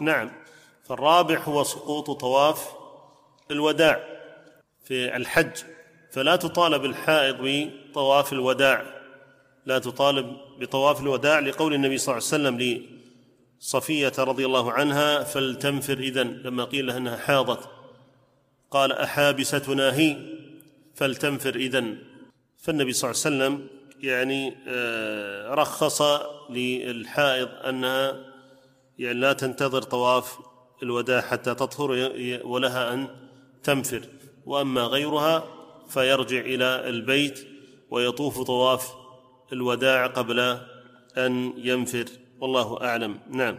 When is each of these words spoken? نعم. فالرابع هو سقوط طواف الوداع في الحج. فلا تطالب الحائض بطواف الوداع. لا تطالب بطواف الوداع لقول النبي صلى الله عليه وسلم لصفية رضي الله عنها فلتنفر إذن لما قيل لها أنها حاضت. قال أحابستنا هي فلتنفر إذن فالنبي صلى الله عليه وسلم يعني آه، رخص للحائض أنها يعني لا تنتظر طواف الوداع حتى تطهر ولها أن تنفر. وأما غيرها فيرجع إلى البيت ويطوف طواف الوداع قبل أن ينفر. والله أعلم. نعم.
نعم. 0.00 0.30
فالرابع 0.84 1.38
هو 1.38 1.64
سقوط 1.64 2.10
طواف 2.10 2.68
الوداع 3.50 4.04
في 4.84 5.16
الحج. 5.16 5.56
فلا 6.12 6.36
تطالب 6.36 6.84
الحائض 6.84 7.36
بطواف 7.40 8.32
الوداع. 8.32 8.84
لا 9.66 9.78
تطالب 9.78 10.36
بطواف 10.60 11.00
الوداع 11.00 11.38
لقول 11.38 11.74
النبي 11.74 11.98
صلى 11.98 12.12
الله 12.12 12.28
عليه 12.32 12.58
وسلم 12.58 12.84
لصفية 13.60 14.12
رضي 14.18 14.46
الله 14.46 14.72
عنها 14.72 15.22
فلتنفر 15.22 15.98
إذن 15.98 16.28
لما 16.44 16.64
قيل 16.64 16.86
لها 16.86 16.96
أنها 16.96 17.16
حاضت. 17.16 17.68
قال 18.70 18.92
أحابستنا 18.92 19.94
هي 19.94 20.16
فلتنفر 20.94 21.54
إذن 21.54 21.98
فالنبي 22.58 22.92
صلى 22.92 23.10
الله 23.10 23.24
عليه 23.24 23.36
وسلم 23.36 23.68
يعني 24.02 24.54
آه، 24.68 25.54
رخص 25.54 26.02
للحائض 26.50 27.48
أنها 27.48 28.33
يعني 28.98 29.20
لا 29.20 29.32
تنتظر 29.32 29.82
طواف 29.82 30.38
الوداع 30.82 31.20
حتى 31.20 31.54
تطهر 31.54 32.12
ولها 32.44 32.94
أن 32.94 33.08
تنفر. 33.62 34.02
وأما 34.46 34.82
غيرها 34.82 35.44
فيرجع 35.88 36.40
إلى 36.40 36.88
البيت 36.88 37.46
ويطوف 37.90 38.42
طواف 38.42 38.92
الوداع 39.52 40.06
قبل 40.06 40.40
أن 41.16 41.52
ينفر. 41.56 42.04
والله 42.40 42.82
أعلم. 42.82 43.18
نعم. 43.30 43.58